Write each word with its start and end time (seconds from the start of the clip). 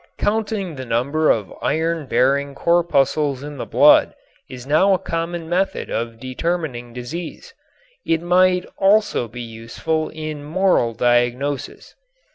Counting 0.17 0.73
the 0.77 0.83
number 0.83 1.29
of 1.29 1.53
iron 1.61 2.07
bearing 2.07 2.55
corpuscles 2.55 3.43
in 3.43 3.57
the 3.57 3.67
blood 3.67 4.15
is 4.49 4.65
now 4.65 4.95
a 4.95 4.97
common 4.97 5.47
method 5.47 5.91
of 5.91 6.19
determining 6.19 6.91
disease. 6.91 7.53
It 8.03 8.19
might 8.23 8.65
also 8.79 9.27
be 9.27 9.41
useful 9.41 10.09
in 10.09 10.43
moral 10.43 10.95
diagnosis. 10.95 11.93